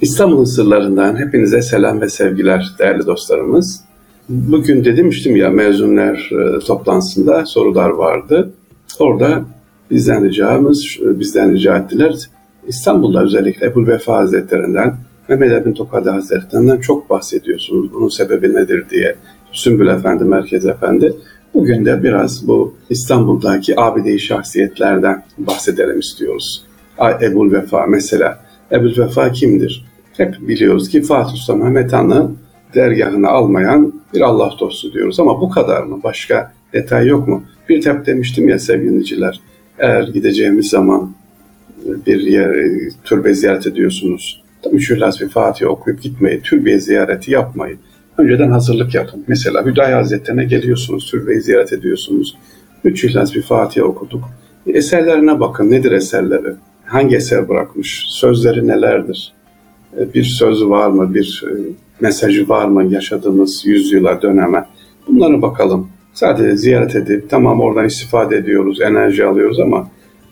[0.00, 3.80] İstanbul'un sırlarından hepinize selam ve sevgiler değerli dostlarımız.
[4.28, 8.52] Bugün demiştim ya mezunlar e, toplantısında sorular vardı.
[8.98, 9.44] Orada
[9.90, 12.14] bizden ricamız, bizden rica ettiler.
[12.66, 14.96] İstanbul'da özellikle Ebu Vefa Hazretlerinden,
[15.28, 17.92] Mehmet Emin Tokadi Hazretlerinden çok bahsediyorsunuz.
[17.92, 19.14] Bunun sebebi nedir diye.
[19.52, 21.12] Sümbül Efendi, Merkez Efendi.
[21.54, 26.62] Bugün de biraz bu İstanbul'daki abide şahsiyetlerden bahsedelim istiyoruz.
[27.22, 28.40] Ebu Vefa mesela.
[28.72, 29.87] Ebu Vefa kimdir?
[30.18, 32.30] Hep biliyoruz ki Fatih Sultan Mehmet Han'ı
[32.74, 35.20] dergahına almayan bir Allah dostu diyoruz.
[35.20, 36.00] Ama bu kadar mı?
[36.04, 37.42] Başka detay yok mu?
[37.68, 39.40] Bir tep demiştim ya sevgiliciler.
[39.78, 41.12] Eğer gideceğimiz zaman
[42.06, 42.56] bir yer,
[43.04, 44.42] türbe ziyaret ediyorsunuz.
[44.72, 46.40] Üç İhlas bir Fatih okuyup gitmeyin.
[46.40, 47.78] Türbe ziyareti yapmayın.
[48.18, 49.24] Önceden hazırlık yapın.
[49.28, 52.36] Mesela Hüdayi Hazretlerine geliyorsunuz, türbeyi ziyaret ediyorsunuz.
[52.84, 54.24] Üç İhlas bir Fatih okuduk.
[54.66, 55.70] Eserlerine bakın.
[55.70, 56.54] Nedir eserleri?
[56.84, 58.04] Hangi eser bırakmış?
[58.08, 59.37] Sözleri nelerdir?
[59.96, 61.14] E, bir sözü var mı?
[61.14, 61.52] Bir e,
[62.00, 64.64] mesajı var mı yaşadığımız yüzyıla, döneme?
[65.08, 65.88] Bunlara bakalım.
[66.14, 69.90] Sadece ziyaret edip tamam oradan istifade ediyoruz, enerji alıyoruz ama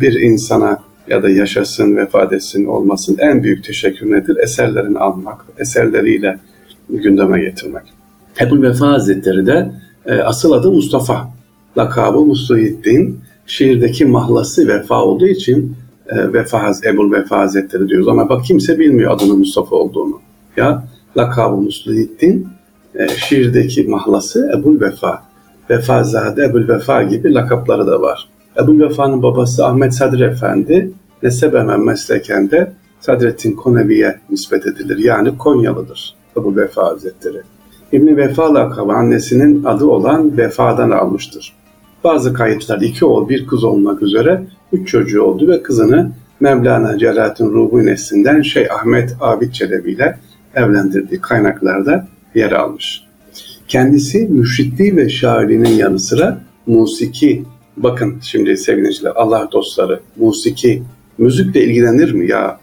[0.00, 4.36] bir insana ya da yaşasın, vefat etsin, olmasın en büyük teşekkür nedir?
[4.36, 6.38] Eserlerini almak, eserleriyle
[6.90, 7.82] gündeme getirmek.
[8.40, 9.70] Ebu Vefa Hazretleri de
[10.06, 11.30] e, asıl adı Mustafa.
[11.78, 13.20] Lakabı Mustahiddin.
[13.46, 15.76] Şiirdeki mahlası Vefa olduğu için
[16.08, 18.08] e, Vefa, Ebu Vefa Hazretleri diyoruz.
[18.08, 20.20] Ama bak kimse bilmiyor adının Mustafa olduğunu.
[20.56, 20.84] Ya
[21.16, 22.48] lakabı Mustahiddin,
[22.94, 25.22] e, şiirdeki mahlası Ebu Vefa.
[25.70, 28.28] Vefazade, Ebu Vefa gibi lakapları da var.
[28.62, 30.92] Ebu Vefa'nın babası Ahmet Sadri Efendi
[31.22, 34.98] nesebeme mesleken de Sadrettin Konevi'ye nispet edilir.
[34.98, 37.42] Yani Konyalıdır Ebu Vefa Hazretleri.
[37.92, 41.52] İbni Vefa lakabı annesinin adı olan Vefa'dan almıştır.
[42.04, 47.50] Bazı kayıtlar iki oğul bir kız olmak üzere üç çocuğu oldu ve kızını Mevlana Celalettin
[47.50, 50.18] Ruhu neslinden Şeyh Ahmet Abid Çelebi ile
[50.54, 53.02] evlendirdiği kaynaklarda yer almış.
[53.68, 57.44] Kendisi müşritliği ve şairliğinin yanı sıra musiki,
[57.76, 60.82] bakın şimdi sevgiliciler, Allah dostları, musiki,
[61.18, 62.60] müzikle ilgilenir mi ya?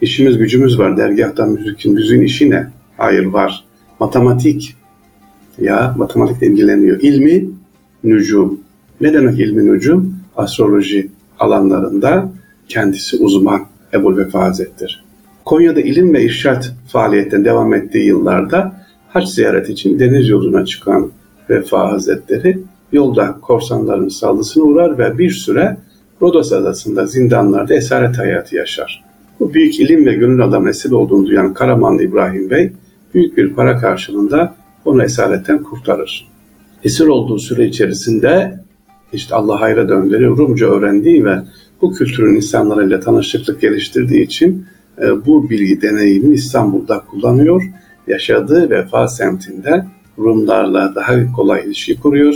[0.00, 2.66] İşimiz gücümüz var, dergahtan müzikin, müziğin işi ne?
[2.96, 3.64] Hayır var.
[4.00, 4.76] Matematik,
[5.58, 7.00] ya matematikle ilgileniyor.
[7.00, 7.50] İlmi,
[8.04, 8.60] nücum.
[9.00, 10.14] Ne demek ilmi nücum?
[10.36, 12.32] Astroloji alanlarında
[12.68, 13.60] kendisi uzman
[13.94, 14.92] Ebu Vefa Hazretleri.
[15.44, 18.72] Konya'da ilim ve irşat faaliyetine devam ettiği yıllarda
[19.08, 21.10] haç ziyaret için deniz yoluna çıkan
[21.50, 22.58] Vefa Hazretleri
[22.92, 25.76] yolda korsanların saldırısına uğrar ve bir süre
[26.22, 29.04] Rodos adasında zindanlarda esaret hayatı yaşar.
[29.40, 32.72] Bu büyük ilim ve gönül adam esir olduğunu duyan Karamanlı İbrahim Bey
[33.14, 36.28] büyük bir para karşılığında onu esaretten kurtarır.
[36.84, 38.60] Esir olduğu süre içerisinde
[39.12, 41.38] işte Allah hayra döndürüyor, Rumca öğrendiği ve
[41.82, 44.66] bu kültürün insanlarıyla tanışıklık geliştirdiği için
[45.02, 47.62] e, bu bilgi deneyimini İstanbul'da kullanıyor.
[48.06, 49.86] Yaşadığı Vefa semtinde
[50.18, 52.34] Rumlarla daha kolay ilişki kuruyor.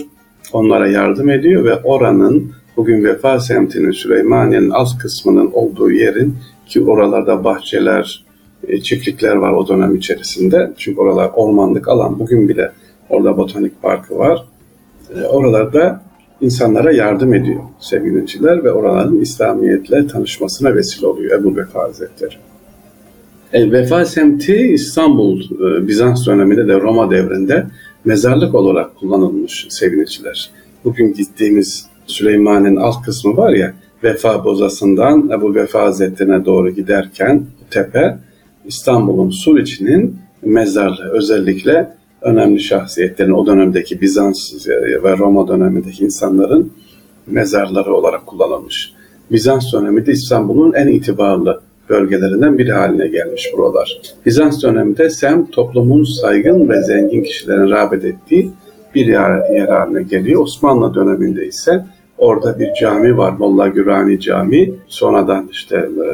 [0.52, 6.36] Onlara yardım ediyor ve oranın bugün Vefa semtinin Süleymaniye'nin alt kısmının olduğu yerin
[6.66, 8.24] ki oralarda bahçeler,
[8.68, 10.72] e, çiftlikler var o dönem içerisinde.
[10.78, 12.18] Çünkü oralar ormanlık alan.
[12.18, 12.70] Bugün bile
[13.08, 14.44] orada botanik parkı var.
[15.16, 16.02] E, oralarda
[16.44, 22.34] insanlara yardım ediyor sevgiliciler ve oraların İslamiyetle tanışmasına vesile oluyor Ebu Vefa Hazretleri.
[23.52, 27.66] E, Vefa semti İstanbul, e, Bizans döneminde de Roma devrinde
[28.04, 30.50] mezarlık olarak kullanılmış sevgiliciler.
[30.84, 38.18] Bugün gittiğimiz Süleyman'ın alt kısmı var ya, Vefa Bozası'ndan Ebu Vefa Hazretleri'ne doğru giderken tepe
[38.64, 44.66] İstanbul'un Suriçi'nin mezarlığı özellikle önemli şahsiyetlerin o dönemdeki Bizans
[45.02, 46.72] ve Roma dönemindeki insanların
[47.26, 48.92] mezarları olarak kullanılmış.
[49.32, 54.00] Bizans döneminde İstanbul'un en itibarlı bölgelerinden biri haline gelmiş buralar.
[54.26, 58.50] Bizans döneminde sem toplumun saygın ve zengin kişilerin rağbet ettiği
[58.94, 60.42] bir yer, yer haline geliyor.
[60.42, 61.84] Osmanlı döneminde ise
[62.18, 64.74] orada bir cami var Molla Gürani Camii.
[64.88, 66.06] Sonradan işte e,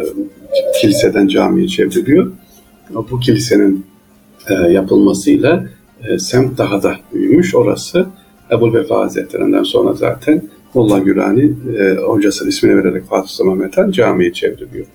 [0.81, 2.32] kiliseden camiye çevriliyor.
[3.10, 3.86] Bu kilisenin
[4.51, 5.65] e, yapılmasıyla
[6.09, 7.55] e, semt daha da büyümüş.
[7.55, 8.07] Orası
[8.51, 10.43] Ebu Vefa Hazretlerinden sonra zaten
[10.75, 14.87] Molla Gürani e, hocasının ismini vererek Fatih Sultan Mehmet Han camiye çevriliyor.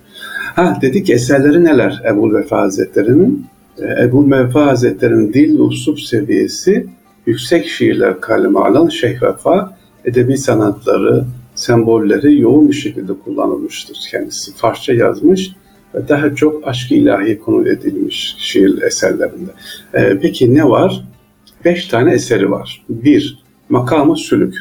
[0.54, 3.46] Ha dedik eserleri neler Ebu Vefa Hazretleri'nin?
[3.78, 6.86] E, Ebu Vefa Hazretleri'nin dil usup seviyesi
[7.26, 11.24] yüksek şiirler kaleme alan Şeyh Vefa edebi sanatları,
[11.54, 14.54] sembolleri yoğun bir şekilde kullanılmıştır kendisi.
[14.54, 15.52] Farsça yazmış
[15.96, 19.50] ve daha çok aşk ilahi konu edilmiş şiir eserlerinde.
[19.94, 21.04] Ee, peki ne var?
[21.64, 22.84] Beş tane eseri var.
[22.88, 23.38] Bir,
[23.68, 24.54] Makamı Sülük.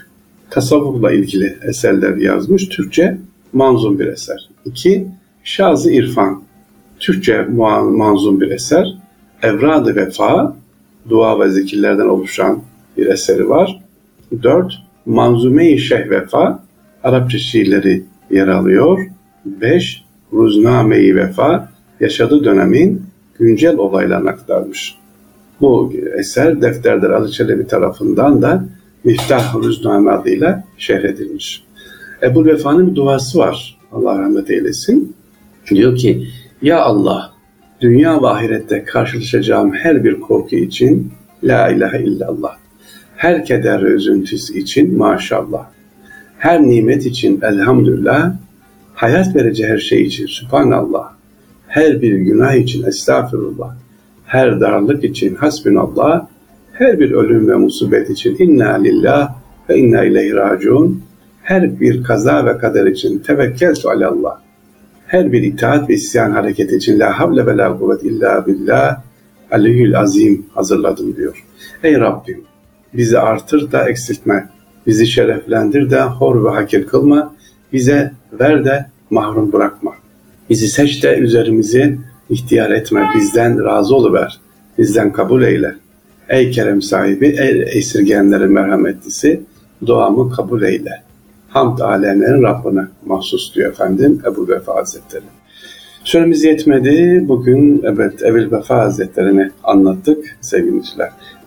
[0.50, 2.70] Tasavvufla ilgili eserler yazmış.
[2.70, 3.18] Türkçe
[3.54, 4.50] manzum bir eser.
[4.66, 5.08] İki,
[5.44, 6.44] Şazı İrfan.
[7.00, 7.42] Türkçe
[7.90, 8.88] manzum bir eser.
[9.44, 10.58] Evrad-ı Vefa,
[11.10, 12.62] dua ve zikirlerden oluşan
[12.98, 13.82] bir eseri var.
[14.44, 14.74] Dört,
[15.06, 16.64] Manzume-i Şeyh Vefa,
[17.04, 19.00] Arapça şiirleri yer alıyor.
[19.46, 20.05] Beş,
[20.36, 23.02] Ruzname-i Vefa, yaşadığı dönemin
[23.40, 24.96] güncel olaylarını aktarmış.
[25.62, 28.66] Bu eser Defterler Ali Çelebi tarafından da
[29.04, 31.64] Miftah Ruzname adıyla şehredilmiş.
[32.24, 33.78] Ebu Vefa'nın bir duası var.
[33.92, 35.16] Allah rahmet eylesin.
[35.70, 36.28] Diyor ki,
[36.62, 37.32] Ya Allah,
[37.82, 41.12] dünya ve ahirette karşılaşacağım her bir korku için
[41.44, 42.56] La ilahe illallah.
[43.16, 45.66] Her keder ve üzüntüsü için maşallah.
[46.38, 48.34] Her nimet için elhamdülillah.
[48.96, 51.12] Hayat verici her şey için subhanallah.
[51.68, 53.76] Her bir günah için estağfurullah.
[54.26, 56.28] Her darlık için hasbunallah.
[56.72, 59.36] Her bir ölüm ve musibet için inna lillah
[59.70, 61.04] ve inna ileyhi raciun.
[61.44, 64.40] Her bir kaza ve kader için tevekkeltu alallah.
[65.08, 69.02] Her bir itaat ve isyan hareketi için la havle ve la kuvvet illa billah
[69.52, 71.46] aliyyül azim hazırladım diyor.
[71.84, 72.42] Ey Rabbim
[72.94, 74.50] bizi artır da eksiltme.
[74.88, 77.35] Bizi şereflendir de hor ve hakir kılma.
[77.74, 79.92] Bize ver de mahrum bırakma.
[80.50, 81.98] Bizi seç de üzerimizi
[82.30, 83.10] ihtiyar etme.
[83.16, 84.40] Bizden razı oluver.
[84.78, 85.76] Bizden kabul eyle.
[86.30, 89.42] Ey kerem sahibi, ey esirgenlerin merhametlisi,
[89.86, 91.04] duamı kabul eyle.
[91.50, 95.24] Hamd alemlerin Rabbine mahsus diyor efendim Ebu Vefa Hazretleri.
[96.04, 97.26] Süremiz yetmedi.
[97.28, 100.82] Bugün evet Ebu Vefa Hazretleri'ni anlattık sevgili.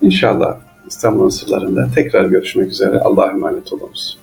[0.03, 0.57] İnşallah
[0.89, 2.99] İstanbul'un sırlarında tekrar görüşmek üzere.
[2.99, 4.19] Allah'a emanet olunuz.